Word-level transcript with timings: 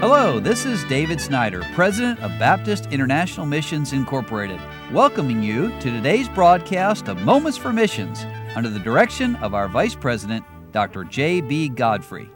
Hello, 0.00 0.40
this 0.40 0.64
is 0.64 0.82
David 0.84 1.20
Snyder, 1.20 1.62
President 1.74 2.18
of 2.20 2.30
Baptist 2.38 2.86
International 2.86 3.44
Missions 3.44 3.92
Incorporated, 3.92 4.58
welcoming 4.94 5.42
you 5.42 5.68
to 5.80 5.90
today's 5.90 6.26
broadcast 6.26 7.06
of 7.08 7.20
Moments 7.20 7.58
for 7.58 7.70
Missions 7.70 8.24
under 8.56 8.70
the 8.70 8.78
direction 8.78 9.36
of 9.36 9.52
our 9.52 9.68
Vice 9.68 9.94
President, 9.94 10.42
Dr. 10.72 11.04
J.B. 11.04 11.68
Godfrey. 11.68 12.30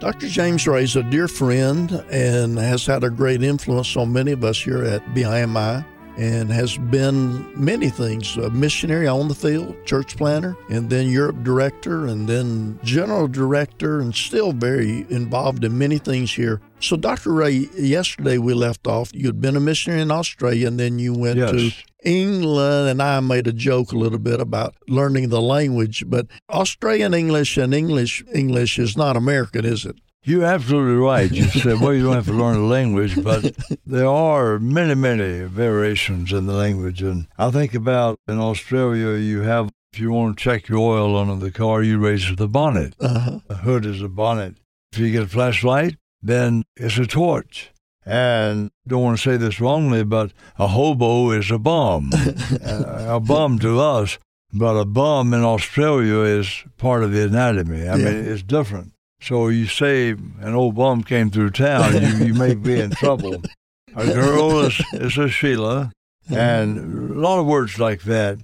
Dr. 0.00 0.26
James 0.26 0.66
Ray 0.66 0.82
is 0.82 0.96
a 0.96 1.04
dear 1.04 1.28
friend 1.28 1.92
and 2.10 2.58
has 2.58 2.84
had 2.84 3.04
a 3.04 3.08
great 3.08 3.44
influence 3.44 3.96
on 3.96 4.12
many 4.12 4.32
of 4.32 4.42
us 4.42 4.60
here 4.60 4.82
at 4.82 5.06
BIMI 5.14 5.86
and 6.16 6.50
has 6.50 6.76
been 6.76 7.50
many 7.56 7.90
things 7.90 8.36
a 8.36 8.50
missionary 8.50 9.06
on 9.06 9.28
the 9.28 9.34
field, 9.34 9.74
church 9.84 10.16
planter, 10.16 10.56
and 10.68 10.90
then 10.90 11.08
Europe 11.08 11.42
director, 11.42 12.06
and 12.06 12.28
then 12.28 12.78
general 12.82 13.26
director, 13.26 14.00
and 14.00 14.14
still 14.14 14.52
very 14.52 15.06
involved 15.10 15.64
in 15.64 15.76
many 15.76 15.98
things 15.98 16.32
here. 16.32 16.60
So, 16.80 16.96
Dr. 16.96 17.32
Ray, 17.32 17.68
yesterday 17.76 18.38
we 18.38 18.54
left 18.54 18.86
off. 18.86 19.10
You'd 19.14 19.40
been 19.40 19.56
a 19.56 19.60
missionary 19.60 20.02
in 20.02 20.10
Australia, 20.10 20.68
and 20.68 20.78
then 20.78 20.98
you 20.98 21.14
went 21.14 21.38
yes. 21.38 21.50
to 21.50 21.70
England, 22.04 22.90
and 22.90 23.02
I 23.02 23.20
made 23.20 23.46
a 23.46 23.52
joke 23.52 23.92
a 23.92 23.98
little 23.98 24.18
bit 24.18 24.40
about 24.40 24.74
learning 24.86 25.30
the 25.30 25.40
language, 25.40 26.04
but 26.06 26.26
Australian 26.50 27.14
English 27.14 27.56
and 27.56 27.74
English 27.74 28.22
English 28.32 28.78
is 28.78 28.96
not 28.96 29.16
American, 29.16 29.64
is 29.64 29.84
it? 29.84 29.96
You're 30.24 30.44
absolutely 30.44 30.96
right. 30.96 31.30
You 31.30 31.44
said, 31.64 31.80
well, 31.80 31.92
you 31.94 32.02
don't 32.04 32.14
have 32.14 32.26
to 32.26 32.32
learn 32.32 32.54
the 32.54 32.60
language, 32.62 33.22
but 33.22 33.54
there 33.86 34.08
are 34.08 34.58
many, 34.58 34.94
many 34.94 35.40
variations 35.46 36.32
in 36.32 36.46
the 36.46 36.54
language. 36.54 37.02
And 37.02 37.26
I 37.38 37.50
think 37.50 37.74
about 37.74 38.18
in 38.26 38.38
Australia, 38.38 39.18
you 39.18 39.42
have, 39.42 39.70
if 39.92 40.00
you 40.00 40.10
want 40.12 40.36
to 40.38 40.42
check 40.42 40.68
your 40.68 40.78
oil 40.78 41.16
under 41.16 41.36
the 41.36 41.50
car, 41.52 41.82
you 41.82 41.98
raise 41.98 42.34
the 42.36 42.48
bonnet. 42.48 42.94
Uh-huh. 43.00 43.40
The 43.48 43.56
hood 43.56 43.84
is 43.86 44.00
a 44.02 44.08
bonnet. 44.08 44.56
If 44.92 44.98
you 44.98 45.10
get 45.12 45.24
a 45.24 45.28
flashlight, 45.28 45.96
then 46.22 46.64
it's 46.76 46.96
a 46.98 47.06
torch. 47.06 47.70
And 48.06 48.70
don't 48.86 49.02
want 49.02 49.18
to 49.18 49.22
say 49.22 49.36
this 49.36 49.60
wrongly, 49.60 50.04
but 50.04 50.32
a 50.58 50.68
hobo 50.68 51.30
is 51.32 51.50
a 51.50 51.58
bum. 51.58 52.10
a 52.64 53.20
bum 53.20 53.58
to 53.60 53.80
us, 53.80 54.18
but 54.52 54.76
a 54.76 54.84
bum 54.84 55.32
in 55.34 55.42
Australia 55.42 56.18
is 56.20 56.64
part 56.76 57.02
of 57.02 57.12
the 57.12 57.24
anatomy. 57.24 57.82
I 57.88 57.96
Yeah. 57.96 58.04
mean, 58.04 58.24
it's 58.26 58.42
different. 58.42 58.92
So 59.24 59.48
you 59.48 59.66
say 59.66 60.10
an 60.10 60.54
old 60.54 60.74
bum 60.74 61.02
came 61.02 61.30
through 61.30 61.50
town, 61.50 61.94
you, 61.94 62.26
you 62.26 62.34
may 62.34 62.54
be 62.54 62.78
in 62.80 62.90
trouble. 63.02 63.42
A 63.96 64.06
girl 64.06 64.60
is, 64.60 64.80
is 64.92 65.16
a 65.16 65.28
Sheila, 65.28 65.92
and 66.28 67.10
a 67.12 67.14
lot 67.18 67.38
of 67.40 67.46
words 67.46 67.78
like 67.78 68.02
that. 68.02 68.38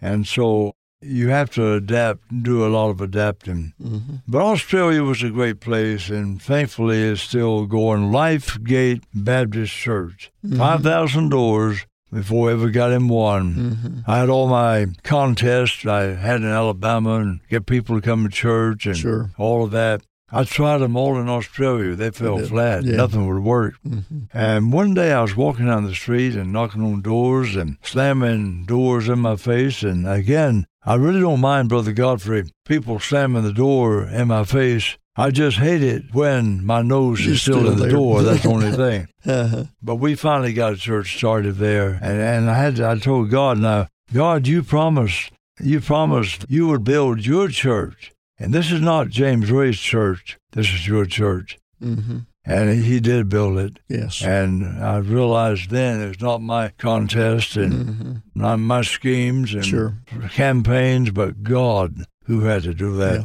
And 0.00 0.26
so 0.26 0.74
you 1.00 1.28
have 1.28 1.50
to 1.50 1.74
adapt, 1.74 2.42
do 2.42 2.66
a 2.66 2.68
lot 2.68 2.90
of 2.90 3.00
adapting. 3.00 3.74
Mm-hmm. 3.80 4.14
But 4.26 4.40
Australia 4.42 5.04
was 5.04 5.22
a 5.22 5.30
great 5.30 5.60
place, 5.60 6.08
and 6.10 6.40
thankfully 6.42 7.02
it's 7.02 7.20
still 7.20 7.66
going. 7.66 8.10
Life 8.10 8.58
Gate 8.64 9.04
Baptist 9.14 9.72
Church, 9.72 10.30
Mm-hmm. 10.44 10.58
5,000 10.58 11.28
doors 11.28 11.86
before 12.12 12.48
I 12.50 12.52
ever 12.54 12.70
got 12.70 12.92
in 12.92 13.08
one. 13.08 13.54
Mm-hmm. 13.54 13.98
I 14.10 14.18
had 14.18 14.28
all 14.30 14.48
my 14.48 14.86
contests 15.02 15.84
I 15.86 16.14
had 16.14 16.36
in 16.42 16.46
Alabama 16.46 17.16
and 17.16 17.40
get 17.48 17.66
people 17.66 17.94
to 17.96 18.02
come 18.02 18.24
to 18.24 18.30
church 18.30 18.86
and 18.86 18.96
Sure. 18.96 19.30
all 19.38 19.64
of 19.64 19.70
that. 19.72 20.02
I 20.30 20.44
tried 20.44 20.78
them 20.78 20.96
all 20.96 21.20
in 21.20 21.28
Australia. 21.28 21.94
They 21.94 22.10
fell 22.10 22.38
flat. 22.38 22.84
Yeah. 22.84 22.96
Nothing 22.96 23.26
would 23.28 23.42
work. 23.44 23.74
Mm-hmm. 23.86 24.36
And 24.36 24.72
one 24.72 24.94
day 24.94 25.12
I 25.12 25.22
was 25.22 25.36
walking 25.36 25.66
down 25.66 25.84
the 25.84 25.94
street 25.94 26.34
and 26.34 26.52
knocking 26.52 26.82
on 26.82 27.02
doors 27.02 27.54
and 27.56 27.76
slamming 27.82 28.64
doors 28.64 29.08
in 29.08 29.20
my 29.20 29.36
face. 29.36 29.82
And 29.82 30.08
again, 30.08 30.66
I 30.84 30.94
really 30.96 31.20
don't 31.20 31.40
mind, 31.40 31.68
Brother 31.68 31.92
Godfrey, 31.92 32.44
people 32.64 32.98
slamming 32.98 33.42
the 33.42 33.52
door 33.52 34.04
in 34.04 34.28
my 34.28 34.44
face. 34.44 34.96
I 35.16 35.30
just 35.30 35.58
hate 35.58 35.82
it 35.82 36.12
when 36.12 36.64
my 36.64 36.82
nose 36.82 37.24
You're 37.24 37.34
is 37.34 37.42
still, 37.42 37.60
still 37.60 37.72
in 37.72 37.78
the 37.78 37.82
there. 37.84 37.92
door. 37.92 38.22
That's 38.22 38.42
the 38.42 38.48
only 38.48 38.72
thing. 38.76 39.06
Uh-huh. 39.24 39.64
But 39.80 39.96
we 39.96 40.16
finally 40.16 40.52
got 40.52 40.72
a 40.72 40.76
church 40.76 41.16
started 41.16 41.56
there, 41.56 42.00
and, 42.02 42.20
and 42.20 42.50
I 42.50 42.54
had 42.54 42.76
to, 42.76 42.88
I 42.88 42.98
told 42.98 43.30
God, 43.30 43.58
now 43.58 43.86
God, 44.12 44.48
you 44.48 44.62
promised 44.64 45.30
you 45.60 45.80
promised 45.80 46.46
you 46.48 46.66
would 46.66 46.82
build 46.82 47.24
your 47.24 47.48
church, 47.48 48.12
and 48.38 48.52
this 48.52 48.70
is 48.72 48.80
not 48.80 49.08
James 49.08 49.50
Ray's 49.50 49.78
church. 49.78 50.38
This 50.52 50.68
is 50.72 50.86
your 50.86 51.04
church, 51.06 51.58
Mm-hmm. 51.82 52.18
and 52.44 52.82
he 52.84 52.98
did 53.00 53.28
build 53.28 53.58
it. 53.58 53.78
Yes. 53.88 54.22
And 54.22 54.64
I 54.82 54.98
realized 54.98 55.70
then 55.70 56.00
it's 56.00 56.20
not 56.22 56.40
my 56.42 56.68
contest 56.78 57.56
and 57.56 57.72
Mm-hmm. 57.72 58.12
not 58.34 58.58
my 58.58 58.82
schemes 58.82 59.52
and 59.54 59.64
Sure. 59.64 59.98
campaigns, 60.30 61.10
but 61.10 61.42
God 61.42 62.04
who 62.24 62.40
had 62.40 62.62
to 62.64 62.74
do 62.74 62.96
that. 62.96 63.20
Yeah. 63.20 63.24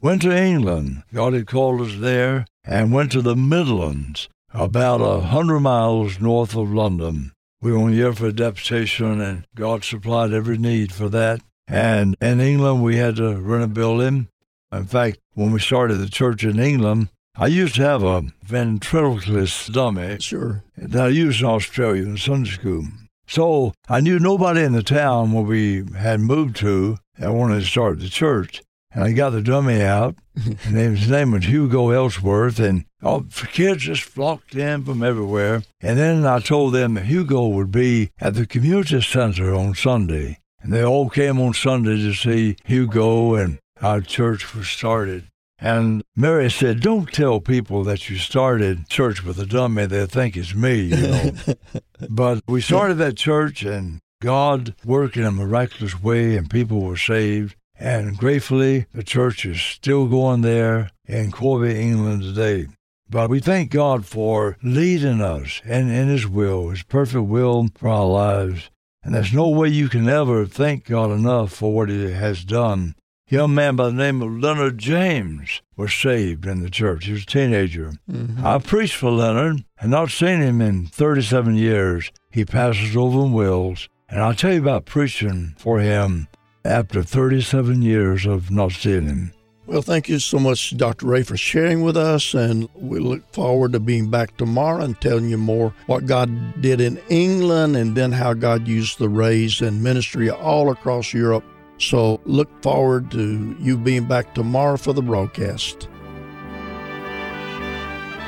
Went 0.00 0.22
to 0.22 0.36
England. 0.36 1.02
God 1.12 1.32
had 1.32 1.46
called 1.48 1.80
us 1.80 1.96
there 1.98 2.46
and 2.64 2.92
went 2.92 3.10
to 3.12 3.22
the 3.22 3.34
Midlands, 3.34 4.28
about 4.54 5.00
a 5.00 5.20
hundred 5.26 5.60
miles 5.60 6.20
north 6.20 6.54
of 6.56 6.72
London. 6.72 7.32
We 7.60 7.72
were 7.72 7.78
on 7.78 7.92
here 7.92 8.12
for 8.12 8.28
adaptation, 8.28 9.20
and 9.20 9.44
God 9.56 9.82
supplied 9.84 10.32
every 10.32 10.56
need 10.58 10.92
for 10.92 11.08
that. 11.08 11.40
And 11.66 12.16
in 12.20 12.40
England, 12.40 12.82
we 12.84 12.96
had 12.96 13.16
to 13.16 13.36
rent 13.36 13.64
a 13.64 13.66
building. 13.66 14.28
In 14.72 14.84
fact, 14.84 15.18
when 15.34 15.52
we 15.52 15.60
started 15.60 15.96
the 15.96 16.08
church 16.10 16.44
in 16.44 16.58
England, 16.58 17.08
I 17.36 17.46
used 17.46 17.76
to 17.76 17.82
have 17.82 18.02
a 18.02 18.24
ventriloquist 18.42 19.72
dummy 19.72 20.18
Sure. 20.20 20.62
that 20.76 21.04
I 21.04 21.08
used 21.08 21.40
in 21.40 21.46
Australia 21.46 22.02
in 22.02 22.16
Sunday 22.16 22.50
school. 22.50 22.84
So 23.26 23.72
I 23.88 24.00
knew 24.00 24.18
nobody 24.18 24.62
in 24.62 24.72
the 24.72 24.82
town 24.82 25.32
where 25.32 25.44
we 25.44 25.84
had 25.96 26.20
moved 26.20 26.56
to 26.56 26.98
that 27.18 27.32
wanted 27.32 27.60
to 27.60 27.66
start 27.66 28.00
the 28.00 28.08
church. 28.08 28.62
And 28.90 29.04
I 29.04 29.12
got 29.12 29.30
the 29.30 29.42
dummy 29.42 29.82
out, 29.82 30.16
and 30.34 30.76
his 30.76 31.10
name 31.10 31.32
was 31.32 31.44
Hugo 31.44 31.90
Ellsworth, 31.90 32.58
and 32.58 32.86
all 33.02 33.20
the 33.20 33.46
kids 33.46 33.84
just 33.84 34.02
flocked 34.02 34.54
in 34.54 34.82
from 34.84 35.02
everywhere. 35.02 35.62
And 35.82 35.98
then 35.98 36.24
I 36.26 36.40
told 36.40 36.72
them 36.72 36.94
that 36.94 37.04
Hugo 37.04 37.48
would 37.48 37.70
be 37.70 38.10
at 38.18 38.34
the 38.34 38.46
community 38.46 39.00
center 39.02 39.54
on 39.54 39.74
Sunday. 39.74 40.38
And 40.60 40.72
they 40.72 40.82
all 40.82 41.08
came 41.10 41.38
on 41.38 41.52
Sunday 41.54 41.96
to 41.98 42.14
see 42.14 42.56
Hugo, 42.64 43.34
and 43.34 43.58
our 43.82 44.00
church 44.00 44.54
was 44.54 44.68
started. 44.68 45.24
And 45.60 46.04
Mary 46.14 46.50
said, 46.50 46.80
Don't 46.80 47.12
tell 47.12 47.40
people 47.40 47.82
that 47.84 48.08
you 48.08 48.16
started 48.16 48.88
church 48.88 49.24
with 49.24 49.38
a 49.40 49.46
dummy. 49.46 49.86
They'll 49.86 50.06
think 50.06 50.36
it's 50.36 50.54
me, 50.54 50.82
you 50.82 50.96
know. 50.96 51.30
but 52.08 52.42
we 52.46 52.60
started 52.60 52.94
that 52.94 53.16
church, 53.16 53.62
and 53.64 54.00
God 54.22 54.74
worked 54.84 55.16
in 55.16 55.24
a 55.24 55.32
miraculous 55.32 56.00
way, 56.00 56.36
and 56.36 56.48
people 56.48 56.80
were 56.80 56.96
saved. 56.96 57.56
And 57.78 58.16
gratefully, 58.16 58.86
the 58.92 59.02
church 59.04 59.44
is 59.44 59.60
still 59.60 60.06
going 60.06 60.42
there 60.42 60.90
in 61.06 61.30
Corby, 61.30 61.80
England 61.80 62.22
today. 62.22 62.66
But 63.10 63.30
we 63.30 63.40
thank 63.40 63.70
God 63.70 64.04
for 64.04 64.58
leading 64.62 65.20
us 65.20 65.62
and 65.64 65.90
in 65.90 66.08
His 66.08 66.26
will, 66.26 66.70
His 66.70 66.82
perfect 66.82 67.24
will 67.24 67.68
for 67.74 67.88
our 67.88 68.06
lives. 68.06 68.70
And 69.02 69.14
there's 69.14 69.32
no 69.32 69.48
way 69.48 69.68
you 69.68 69.88
can 69.88 70.08
ever 70.08 70.44
thank 70.44 70.84
God 70.84 71.10
enough 71.10 71.52
for 71.52 71.72
what 71.72 71.88
He 71.88 72.10
has 72.10 72.44
done. 72.44 72.94
Young 73.30 73.54
man 73.54 73.76
by 73.76 73.88
the 73.88 73.92
name 73.92 74.22
of 74.22 74.40
Leonard 74.40 74.78
James 74.78 75.60
was 75.76 75.92
saved 75.92 76.46
in 76.46 76.62
the 76.62 76.70
church. 76.70 77.04
He 77.04 77.12
was 77.12 77.24
a 77.24 77.26
teenager. 77.26 77.92
Mm-hmm. 78.10 78.46
I 78.46 78.58
preached 78.58 78.96
for 78.96 79.10
Leonard 79.10 79.64
and 79.78 79.90
not 79.90 80.10
seen 80.10 80.40
him 80.40 80.62
in 80.62 80.86
37 80.86 81.54
years. 81.54 82.10
He 82.30 82.46
passes 82.46 82.96
over 82.96 83.26
in 83.26 83.34
Wales. 83.34 83.90
And 84.08 84.22
I'll 84.22 84.34
tell 84.34 84.54
you 84.54 84.60
about 84.60 84.86
preaching 84.86 85.54
for 85.58 85.78
him 85.78 86.28
after 86.64 87.02
37 87.02 87.82
years 87.82 88.24
of 88.24 88.50
not 88.50 88.72
seeing 88.72 89.04
him. 89.04 89.32
Well, 89.66 89.82
thank 89.82 90.08
you 90.08 90.18
so 90.18 90.38
much, 90.38 90.74
Dr. 90.78 91.04
Ray, 91.04 91.22
for 91.22 91.36
sharing 91.36 91.82
with 91.82 91.98
us. 91.98 92.32
And 92.32 92.66
we 92.74 92.98
look 92.98 93.30
forward 93.34 93.72
to 93.72 93.80
being 93.80 94.08
back 94.08 94.38
tomorrow 94.38 94.82
and 94.82 94.98
telling 95.02 95.28
you 95.28 95.36
more 95.36 95.74
what 95.84 96.06
God 96.06 96.62
did 96.62 96.80
in 96.80 96.98
England 97.10 97.76
and 97.76 97.94
then 97.94 98.12
how 98.12 98.32
God 98.32 98.66
used 98.66 98.98
the 98.98 99.10
Rays 99.10 99.60
and 99.60 99.82
ministry 99.82 100.30
all 100.30 100.70
across 100.70 101.12
Europe. 101.12 101.44
So 101.78 102.20
look 102.24 102.48
forward 102.62 103.10
to 103.12 103.56
you 103.58 103.78
being 103.78 104.06
back 104.06 104.34
tomorrow 104.34 104.76
for 104.76 104.92
the 104.92 105.02
broadcast. 105.02 105.88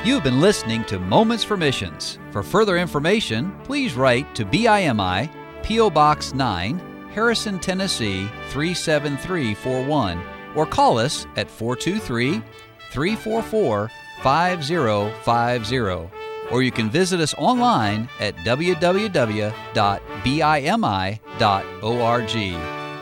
You've 0.03 0.23
been 0.23 0.41
listening 0.41 0.83
to 0.85 0.97
Moments 0.97 1.43
for 1.43 1.57
Missions. 1.57 2.17
For 2.31 2.41
further 2.41 2.77
information, 2.77 3.55
please 3.63 3.93
write 3.93 4.33
to 4.35 4.45
BIMI, 4.45 5.29
P.O. 5.61 5.91
Box 5.91 6.33
9, 6.33 6.79
Harrison, 7.13 7.59
Tennessee 7.59 8.27
37341, 8.49 10.23
or 10.55 10.65
call 10.65 10.97
us 10.97 11.27
at 11.35 11.51
423 11.51 12.41
344 12.91 13.91
5050. 14.23 16.09
Or 16.49 16.63
you 16.63 16.71
can 16.71 16.89
visit 16.89 17.19
us 17.19 17.35
online 17.35 18.09
at 18.19 18.35
www.bimi.org. 18.37 19.51